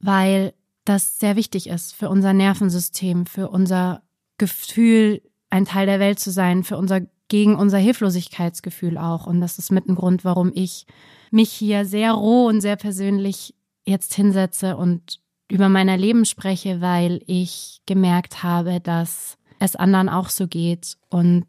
weil 0.00 0.54
das 0.84 1.18
sehr 1.18 1.36
wichtig 1.36 1.68
ist 1.68 1.94
für 1.94 2.08
unser 2.08 2.32
Nervensystem, 2.32 3.26
für 3.26 3.48
unser 3.48 4.02
Gefühl, 4.38 5.22
ein 5.50 5.64
Teil 5.64 5.86
der 5.86 6.00
Welt 6.00 6.18
zu 6.18 6.30
sein, 6.30 6.64
für 6.64 6.76
unser 6.76 7.02
gegen 7.32 7.54
unser 7.56 7.78
Hilflosigkeitsgefühl 7.78 8.98
auch. 8.98 9.26
Und 9.26 9.40
das 9.40 9.58
ist 9.58 9.72
mit 9.72 9.88
ein 9.88 9.94
Grund, 9.94 10.22
warum 10.22 10.52
ich 10.54 10.86
mich 11.30 11.50
hier 11.50 11.86
sehr 11.86 12.12
roh 12.12 12.46
und 12.46 12.60
sehr 12.60 12.76
persönlich 12.76 13.54
jetzt 13.86 14.12
hinsetze 14.12 14.76
und 14.76 15.18
über 15.50 15.70
mein 15.70 15.88
Leben 15.98 16.26
spreche, 16.26 16.82
weil 16.82 17.22
ich 17.26 17.80
gemerkt 17.86 18.42
habe, 18.42 18.80
dass 18.80 19.38
es 19.58 19.76
anderen 19.76 20.10
auch 20.10 20.28
so 20.28 20.46
geht 20.46 20.98
und 21.08 21.46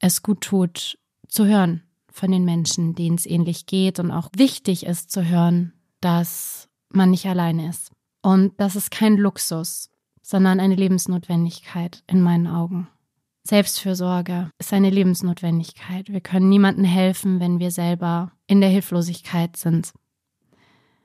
es 0.00 0.24
gut 0.24 0.40
tut 0.40 0.98
zu 1.28 1.46
hören 1.46 1.84
von 2.10 2.32
den 2.32 2.44
Menschen, 2.44 2.96
denen 2.96 3.14
es 3.14 3.26
ähnlich 3.26 3.66
geht 3.66 4.00
und 4.00 4.10
auch 4.10 4.28
wichtig 4.36 4.84
ist 4.86 5.12
zu 5.12 5.24
hören, 5.24 5.72
dass 6.00 6.68
man 6.92 7.10
nicht 7.10 7.26
alleine 7.26 7.68
ist. 7.68 7.92
Und 8.22 8.52
das 8.58 8.76
ist 8.76 8.90
kein 8.90 9.16
Luxus, 9.16 9.90
sondern 10.22 10.60
eine 10.60 10.76
Lebensnotwendigkeit 10.76 12.02
in 12.06 12.22
meinen 12.22 12.46
Augen. 12.46 12.88
Selbstfürsorge 13.44 14.50
ist 14.58 14.72
eine 14.72 14.90
Lebensnotwendigkeit. 14.90 16.08
Wir 16.08 16.20
können 16.20 16.48
niemandem 16.48 16.84
helfen, 16.84 17.40
wenn 17.40 17.58
wir 17.58 17.72
selber 17.72 18.32
in 18.46 18.60
der 18.60 18.70
Hilflosigkeit 18.70 19.56
sind. 19.56 19.92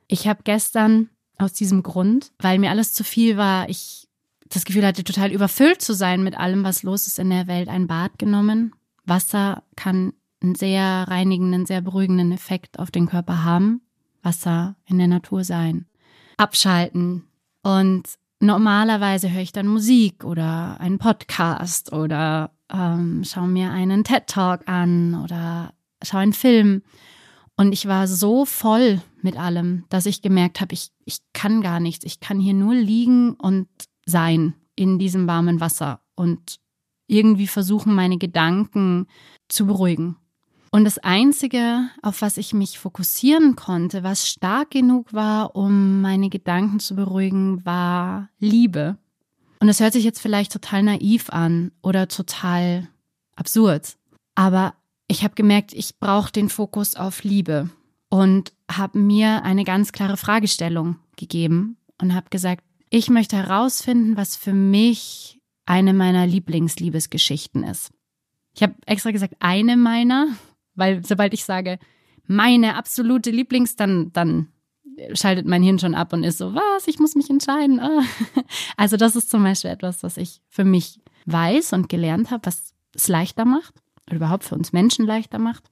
Ich 0.07 0.27
habe 0.27 0.41
gestern 0.43 1.09
aus 1.37 1.53
diesem 1.53 1.81
Grund, 1.81 2.31
weil 2.39 2.59
mir 2.59 2.69
alles 2.69 2.93
zu 2.93 3.03
viel 3.03 3.37
war, 3.37 3.67
ich 3.69 4.07
das 4.49 4.65
Gefühl 4.65 4.85
hatte, 4.85 5.03
total 5.03 5.31
überfüllt 5.31 5.81
zu 5.81 5.93
sein 5.93 6.23
mit 6.23 6.37
allem, 6.37 6.63
was 6.63 6.83
los 6.83 7.07
ist 7.07 7.19
in 7.19 7.29
der 7.29 7.47
Welt, 7.47 7.67
ein 7.67 7.87
Bad 7.87 8.17
genommen. 8.17 8.73
Wasser 9.05 9.63
kann 9.75 10.13
einen 10.41 10.55
sehr 10.55 10.83
reinigenden, 11.07 11.65
sehr 11.65 11.81
beruhigenden 11.81 12.31
Effekt 12.31 12.79
auf 12.79 12.91
den 12.91 13.07
Körper 13.07 13.43
haben. 13.43 13.81
Wasser 14.21 14.75
in 14.85 14.99
der 14.99 15.07
Natur 15.07 15.43
sein. 15.43 15.85
Abschalten. 16.37 17.27
Und 17.63 18.03
normalerweise 18.39 19.31
höre 19.31 19.41
ich 19.41 19.51
dann 19.51 19.67
Musik 19.67 20.23
oder 20.23 20.79
einen 20.79 20.99
Podcast 20.99 21.91
oder 21.91 22.51
ähm, 22.71 23.23
schaue 23.23 23.47
mir 23.47 23.71
einen 23.71 24.03
TED 24.03 24.27
Talk 24.27 24.67
an 24.67 25.21
oder 25.23 25.73
schaue 26.03 26.21
einen 26.21 26.33
Film. 26.33 26.83
Und 27.55 27.73
ich 27.73 27.87
war 27.87 28.07
so 28.07 28.45
voll 28.45 29.01
mit 29.21 29.35
allem, 29.35 29.85
dass 29.89 30.05
ich 30.05 30.21
gemerkt 30.21 30.61
habe, 30.61 30.73
ich, 30.73 30.91
ich 31.05 31.19
kann 31.33 31.61
gar 31.61 31.79
nichts. 31.79 32.05
Ich 32.05 32.19
kann 32.19 32.39
hier 32.39 32.53
nur 32.53 32.75
liegen 32.75 33.33
und 33.33 33.67
sein 34.05 34.53
in 34.75 34.99
diesem 34.99 35.27
warmen 35.27 35.59
Wasser 35.59 36.01
und 36.15 36.59
irgendwie 37.07 37.47
versuchen, 37.47 37.95
meine 37.95 38.17
Gedanken 38.17 39.07
zu 39.47 39.65
beruhigen. 39.65 40.17
Und 40.71 40.83
das 40.83 40.97
Einzige, 40.97 41.89
auf 42.01 42.21
was 42.21 42.37
ich 42.37 42.53
mich 42.53 42.77
fokussieren 42.77 43.55
konnte, 43.55 44.03
was 44.03 44.27
stark 44.27 44.71
genug 44.71 45.13
war, 45.13 45.55
um 45.55 46.01
meine 46.01 46.29
Gedanken 46.29 46.79
zu 46.79 46.95
beruhigen, 46.95 47.65
war 47.65 48.29
Liebe. 48.39 48.97
Und 49.59 49.67
das 49.67 49.79
hört 49.79 49.93
sich 49.93 50.03
jetzt 50.03 50.19
vielleicht 50.19 50.51
total 50.51 50.83
naiv 50.83 51.29
an 51.29 51.71
oder 51.81 52.07
total 52.07 52.87
absurd. 53.35 53.97
Aber 54.35 54.75
ich 55.07 55.23
habe 55.23 55.35
gemerkt, 55.35 55.73
ich 55.73 55.99
brauche 55.99 56.31
den 56.31 56.49
Fokus 56.49 56.95
auf 56.95 57.23
Liebe 57.23 57.69
und 58.09 58.53
habe 58.69 58.99
mir 58.99 59.43
eine 59.43 59.63
ganz 59.63 59.91
klare 59.91 60.17
Fragestellung 60.17 60.97
gegeben 61.15 61.77
und 61.99 62.13
habe 62.13 62.29
gesagt, 62.29 62.63
ich 62.89 63.09
möchte 63.09 63.35
herausfinden, 63.35 64.17
was 64.17 64.35
für 64.35 64.53
mich 64.53 65.39
eine 65.65 65.93
meiner 65.93 66.25
Lieblingsliebesgeschichten 66.25 67.63
ist. 67.63 67.91
Ich 68.53 68.63
habe 68.63 68.75
extra 68.85 69.11
gesagt, 69.11 69.35
eine 69.39 69.77
meiner, 69.77 70.27
weil 70.77 71.05
sobald 71.05 71.33
ich 71.33 71.43
sage, 71.43 71.79
meine 72.25 72.75
absolute 72.75 73.31
Lieblings, 73.31 73.75
dann, 73.75 74.11
dann 74.13 74.47
schaltet 75.13 75.45
mein 75.45 75.63
Hirn 75.63 75.79
schon 75.79 75.95
ab 75.95 76.13
und 76.13 76.23
ist 76.23 76.37
so, 76.37 76.53
was, 76.53 76.87
ich 76.87 76.99
muss 76.99 77.15
mich 77.15 77.29
entscheiden. 77.29 77.79
Ah. 77.79 78.03
Also 78.77 78.97
das 78.97 79.15
ist 79.15 79.29
zum 79.29 79.43
Beispiel 79.43 79.71
etwas, 79.71 80.03
was 80.03 80.17
ich 80.17 80.41
für 80.49 80.63
mich 80.63 80.99
weiß 81.25 81.73
und 81.73 81.89
gelernt 81.89 82.31
habe, 82.31 82.45
was 82.45 82.73
es 82.93 83.07
leichter 83.07 83.45
macht 83.45 83.73
oder 84.07 84.17
überhaupt 84.17 84.43
für 84.43 84.55
uns 84.55 84.71
Menschen 84.71 85.05
leichter 85.05 85.39
macht. 85.39 85.69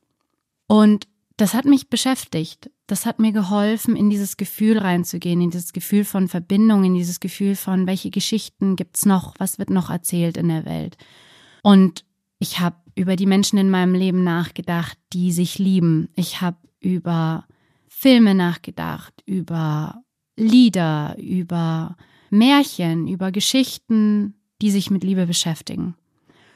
Und 0.68 1.08
das 1.38 1.54
hat 1.54 1.66
mich 1.66 1.90
beschäftigt. 1.90 2.72
Das 2.88 3.06
hat 3.06 3.20
mir 3.20 3.32
geholfen, 3.32 3.96
in 3.96 4.10
dieses 4.10 4.38
Gefühl 4.38 4.78
reinzugehen, 4.78 5.42
in 5.42 5.50
dieses 5.50 5.74
Gefühl 5.74 6.06
von 6.06 6.28
Verbindung, 6.28 6.84
in 6.84 6.94
dieses 6.94 7.20
Gefühl 7.20 7.56
von, 7.56 7.88
welche 7.88 8.10
Geschichten 8.10 8.76
gibt's 8.76 9.06
noch, 9.06 9.34
was 9.40 9.60
wird 9.60 9.70
noch 9.70 9.90
erzählt 9.90 10.38
in 10.38 10.50
der 10.50 10.66
Welt. 10.66 10.98
Und 11.64 12.06
ich 12.40 12.60
habe 12.60 12.78
über 12.96 13.16
die 13.16 13.26
Menschen 13.26 13.60
in 13.60 13.70
meinem 13.70 13.94
Leben 13.94 14.24
nachgedacht, 14.24 14.98
die 15.14 15.32
sich 15.32 15.60
lieben. 15.60 16.10
Ich 16.16 16.42
habe 16.42 16.58
über 16.80 17.46
Filme 17.88 18.34
nachgedacht, 18.34 19.14
über 19.26 20.02
Lieder, 20.38 21.16
über 21.18 21.96
Märchen, 22.30 23.08
über 23.08 23.32
Geschichten, 23.32 24.36
die 24.62 24.72
sich 24.72 24.90
mit 24.90 25.04
Liebe 25.04 25.28
beschäftigen. 25.28 25.96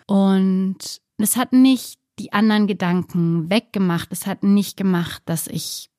Und 0.08 1.01
es 1.17 1.38
hat 1.38 1.53
nicht 1.53 2.00
die 2.17 2.34
anderen 2.34 2.67
Gedanken 2.67 3.50
weggemacht. 3.50 4.10
Es 4.12 4.25
hat 4.25 4.43
nicht 4.43 4.77
gemacht, 4.77 5.22
dass 5.25 5.48
ich 5.48 5.89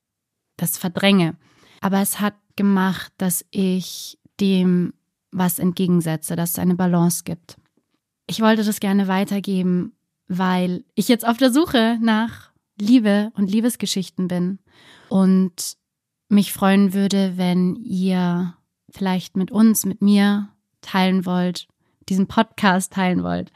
das 0.57 0.77
verdränge. 0.77 1.35
Aber 1.81 2.01
es 2.01 2.19
hat 2.19 2.35
gemacht, 2.55 3.11
dass 3.17 3.45
ich 3.51 4.19
dem 4.39 4.93
was 5.31 5.59
entgegensetze, 5.59 6.35
dass 6.35 6.51
es 6.51 6.59
eine 6.59 6.75
Balance 6.75 7.23
gibt. 7.23 7.57
Ich 8.27 8.41
wollte 8.41 8.63
das 8.63 8.79
gerne 8.79 9.07
weitergeben, 9.07 9.93
weil 10.31 10.85
ich 10.95 11.09
jetzt 11.09 11.27
auf 11.27 11.37
der 11.37 11.51
Suche 11.51 11.97
nach 12.01 12.51
Liebe 12.79 13.31
und 13.35 13.51
Liebesgeschichten 13.51 14.29
bin 14.29 14.59
und 15.09 15.75
mich 16.29 16.53
freuen 16.53 16.93
würde, 16.93 17.33
wenn 17.35 17.75
ihr 17.75 18.55
vielleicht 18.89 19.35
mit 19.35 19.51
uns, 19.51 19.85
mit 19.85 20.01
mir 20.01 20.47
teilen 20.79 21.25
wollt, 21.25 21.67
diesen 22.07 22.27
Podcast 22.27 22.93
teilen 22.93 23.23
wollt, 23.23 23.51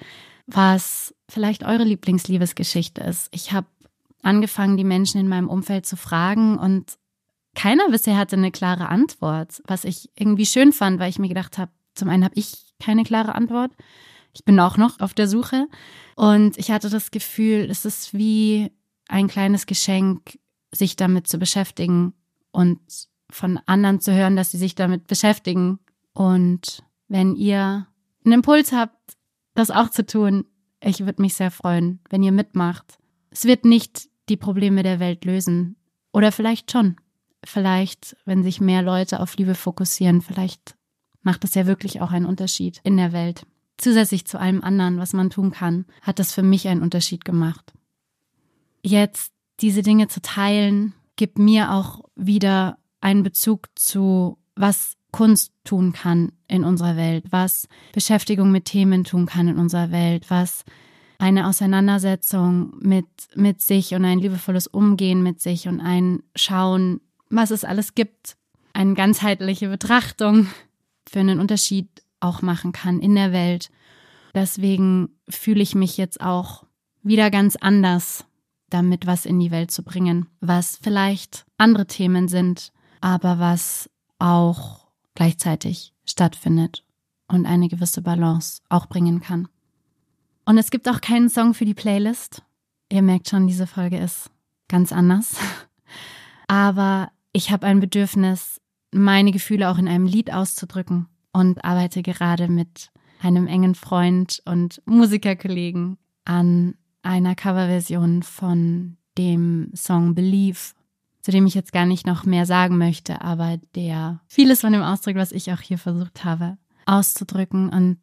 was 0.47 1.15
vielleicht 1.29 1.63
eure 1.63 1.85
Lieblingsliebesgeschichte 1.85 3.01
ist. 3.01 3.29
Ich 3.31 3.53
habe 3.53 3.67
angefangen, 4.21 4.75
die 4.75 4.83
Menschen 4.83 5.19
in 5.21 5.29
meinem 5.29 5.49
Umfeld 5.49 5.85
zu 5.85 5.95
fragen 5.95 6.57
und 6.59 6.97
keiner 7.55 7.89
bisher 7.89 8.17
hatte 8.17 8.35
eine 8.35 8.51
klare 8.51 8.89
Antwort, 8.89 9.61
was 9.65 9.85
ich 9.85 10.09
irgendwie 10.15 10.45
schön 10.45 10.73
fand, 10.73 10.99
weil 10.99 11.09
ich 11.09 11.19
mir 11.19 11.29
gedacht 11.29 11.57
habe, 11.57 11.71
zum 11.93 12.09
einen 12.09 12.25
habe 12.25 12.35
ich 12.35 12.73
keine 12.83 13.03
klare 13.05 13.33
Antwort. 13.33 13.71
Ich 14.35 14.43
bin 14.43 14.59
auch 14.59 14.77
noch 14.77 14.99
auf 14.99 15.13
der 15.13 15.27
Suche 15.27 15.67
und 16.15 16.57
ich 16.57 16.69
hatte 16.69 16.89
das 16.89 17.09
Gefühl, 17.09 17.67
es 17.71 17.85
ist 17.85 18.13
wie 18.13 18.71
ein 19.07 19.27
kleines 19.27 19.65
Geschenk, 19.65 20.37
sich 20.73 20.97
damit 20.97 21.27
zu 21.27 21.37
beschäftigen 21.37 22.13
und 22.51 22.79
von 23.29 23.59
anderen 23.65 24.01
zu 24.01 24.13
hören, 24.13 24.35
dass 24.35 24.51
sie 24.51 24.57
sich 24.57 24.75
damit 24.75 25.07
beschäftigen. 25.07 25.79
Und 26.13 26.83
wenn 27.07 27.35
ihr 27.35 27.87
einen 28.23 28.33
Impuls 28.33 28.71
habt, 28.71 29.15
das 29.53 29.71
auch 29.71 29.89
zu 29.89 30.05
tun, 30.05 30.45
ich 30.81 30.99
würde 31.05 31.21
mich 31.21 31.35
sehr 31.35 31.51
freuen, 31.51 31.99
wenn 32.09 32.21
ihr 32.21 32.31
mitmacht. 32.31 32.97
Es 33.29 33.45
wird 33.45 33.65
nicht 33.65 34.09
die 34.29 34.37
Probleme 34.37 34.83
der 34.83 34.99
Welt 34.99 35.25
lösen. 35.25 35.77
Oder 36.11 36.31
vielleicht 36.31 36.71
schon. 36.71 36.97
Vielleicht, 37.43 38.17
wenn 38.25 38.43
sich 38.43 38.59
mehr 38.59 38.81
Leute 38.81 39.19
auf 39.19 39.37
Liebe 39.37 39.55
fokussieren, 39.55 40.21
vielleicht 40.21 40.75
macht 41.21 41.43
es 41.43 41.55
ja 41.55 41.65
wirklich 41.67 42.01
auch 42.01 42.11
einen 42.11 42.25
Unterschied 42.25 42.79
in 42.83 42.97
der 42.97 43.11
Welt. 43.13 43.45
Zusätzlich 43.77 44.25
zu 44.25 44.39
allem 44.39 44.63
anderen, 44.63 44.97
was 44.97 45.13
man 45.13 45.29
tun 45.29 45.51
kann, 45.51 45.85
hat 46.01 46.19
das 46.19 46.31
für 46.31 46.43
mich 46.43 46.67
einen 46.67 46.81
Unterschied 46.81 47.25
gemacht. 47.25 47.73
Jetzt 48.81 49.33
diese 49.59 49.81
Dinge 49.81 50.07
zu 50.07 50.21
teilen, 50.21 50.93
gibt 51.15 51.39
mir 51.39 51.71
auch 51.71 52.01
wieder 52.15 52.77
einen 53.01 53.23
Bezug 53.23 53.67
zu, 53.75 54.37
was 54.55 54.95
Kunst 55.11 55.53
tun 55.63 55.93
kann 55.93 56.31
in 56.47 56.63
unserer 56.63 56.97
Welt, 56.97 57.25
was 57.29 57.67
Beschäftigung 57.93 58.51
mit 58.51 58.65
Themen 58.65 59.03
tun 59.05 59.25
kann 59.25 59.47
in 59.47 59.57
unserer 59.57 59.91
Welt, 59.91 60.29
was 60.29 60.65
eine 61.17 61.47
Auseinandersetzung 61.47 62.73
mit, 62.79 63.07
mit 63.35 63.61
sich 63.61 63.95
und 63.95 64.03
ein 64.03 64.19
liebevolles 64.19 64.67
Umgehen 64.67 65.23
mit 65.23 65.39
sich 65.39 65.67
und 65.67 65.79
ein 65.79 66.21
Schauen, 66.35 66.99
was 67.29 67.51
es 67.51 67.63
alles 67.63 67.95
gibt, 67.95 68.35
eine 68.73 68.93
ganzheitliche 68.93 69.69
Betrachtung 69.69 70.47
für 71.07 71.19
einen 71.19 71.39
Unterschied 71.39 71.87
auch 72.19 72.41
machen 72.41 72.71
kann 72.71 72.99
in 72.99 73.15
der 73.15 73.31
Welt. 73.31 73.69
Deswegen 74.33 75.09
fühle 75.29 75.61
ich 75.61 75.75
mich 75.75 75.97
jetzt 75.97 76.21
auch 76.21 76.65
wieder 77.03 77.29
ganz 77.31 77.55
anders 77.55 78.25
damit 78.69 79.05
was 79.05 79.25
in 79.25 79.39
die 79.39 79.51
Welt 79.51 79.71
zu 79.71 79.83
bringen, 79.83 80.27
was 80.41 80.77
vielleicht 80.81 81.45
andere 81.57 81.85
Themen 81.85 82.27
sind, 82.27 82.71
aber 82.99 83.39
was 83.39 83.89
auch 84.19 84.87
gleichzeitig 85.13 85.93
stattfindet 86.05 86.83
und 87.27 87.45
eine 87.45 87.67
gewisse 87.67 88.01
Balance 88.01 88.61
auch 88.69 88.87
bringen 88.87 89.21
kann. 89.21 89.47
Und 90.45 90.57
es 90.57 90.71
gibt 90.71 90.89
auch 90.89 91.01
keinen 91.01 91.29
Song 91.29 91.53
für 91.53 91.65
die 91.65 91.73
Playlist. 91.73 92.43
Ihr 92.91 93.01
merkt 93.01 93.29
schon, 93.29 93.47
diese 93.47 93.65
Folge 93.65 93.97
ist 93.97 94.29
ganz 94.67 94.91
anders. 94.91 95.37
Aber 96.47 97.11
ich 97.31 97.51
habe 97.51 97.65
ein 97.65 97.79
Bedürfnis, 97.79 98.61
meine 98.91 99.31
Gefühle 99.31 99.69
auch 99.69 99.77
in 99.77 99.87
einem 99.87 100.05
Lied 100.05 100.31
auszudrücken 100.31 101.07
und 101.35 101.63
arbeite 101.63 102.01
gerade 102.01 102.47
mit 102.47 102.91
einem 103.21 103.47
engen 103.47 103.75
Freund 103.75 104.41
und 104.45 104.81
Musikerkollegen 104.85 105.97
an 106.25 106.75
einer 107.01 107.35
Coverversion 107.35 108.23
von 108.23 108.97
dem 109.17 109.71
Song 109.75 110.15
Believe 110.15 110.73
zu 111.25 111.31
dem 111.31 111.47
ich 111.47 111.55
jetzt 111.55 111.73
gar 111.73 111.87
nicht 111.87 112.05
noch 112.05 112.23
mehr 112.25 112.45
sagen 112.45 112.77
möchte, 112.77 113.19
aber 113.21 113.57
der 113.73 114.21
vieles 114.27 114.61
von 114.61 114.73
dem 114.73 114.83
Ausdruck, 114.83 115.15
was 115.15 115.31
ich 115.31 115.51
auch 115.51 115.59
hier 115.59 115.79
versucht 115.79 116.23
habe, 116.23 116.59
auszudrücken. 116.85 117.69
Und 117.69 117.97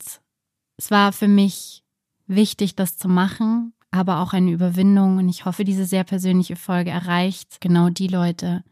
es 0.76 0.90
war 0.90 1.12
für 1.12 1.28
mich 1.28 1.84
wichtig, 2.26 2.74
das 2.74 2.96
zu 2.96 3.08
machen, 3.08 3.74
aber 3.92 4.18
auch 4.18 4.32
eine 4.32 4.50
Überwindung. 4.50 5.18
Und 5.18 5.28
ich 5.28 5.44
hoffe, 5.44 5.62
diese 5.62 5.84
sehr 5.84 6.02
persönliche 6.02 6.56
Folge 6.56 6.90
erreicht 6.90 7.60
genau 7.60 7.90
die 7.90 8.08
Leute, 8.08 8.64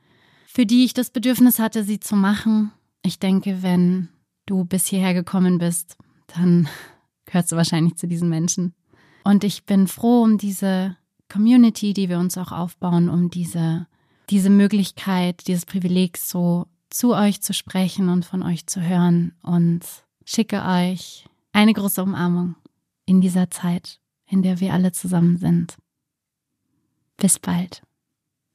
für 0.48 0.66
die 0.66 0.84
ich 0.84 0.94
das 0.94 1.10
Bedürfnis 1.10 1.60
hatte, 1.60 1.84
sie 1.84 2.00
zu 2.00 2.16
machen. 2.16 2.72
Ich 3.02 3.20
denke, 3.20 3.62
wenn 3.62 4.08
du 4.46 4.64
bis 4.64 4.86
hierher 4.86 5.14
gekommen 5.14 5.58
bist, 5.58 5.96
dann 6.28 6.68
gehörst 7.24 7.52
du 7.52 7.56
wahrscheinlich 7.56 7.96
zu 7.96 8.06
diesen 8.06 8.28
Menschen. 8.28 8.74
Und 9.24 9.44
ich 9.44 9.64
bin 9.64 9.86
froh 9.86 10.22
um 10.22 10.38
diese 10.38 10.96
Community, 11.28 11.92
die 11.92 12.08
wir 12.08 12.18
uns 12.18 12.38
auch 12.38 12.52
aufbauen, 12.52 13.08
um 13.08 13.30
diese 13.30 13.86
diese 14.30 14.50
Möglichkeit, 14.50 15.46
dieses 15.48 15.66
Privileg 15.66 16.16
so 16.16 16.66
zu 16.88 17.14
euch 17.14 17.42
zu 17.42 17.52
sprechen 17.52 18.08
und 18.08 18.24
von 18.24 18.42
euch 18.42 18.66
zu 18.66 18.80
hören 18.80 19.32
und 19.42 19.80
schicke 20.24 20.62
euch 20.64 21.26
eine 21.52 21.72
große 21.72 22.02
Umarmung 22.02 22.54
in 23.06 23.20
dieser 23.20 23.50
Zeit, 23.50 24.00
in 24.26 24.42
der 24.42 24.60
wir 24.60 24.72
alle 24.72 24.92
zusammen 24.92 25.36
sind. 25.36 25.76
Bis 27.16 27.38
bald. 27.38 27.82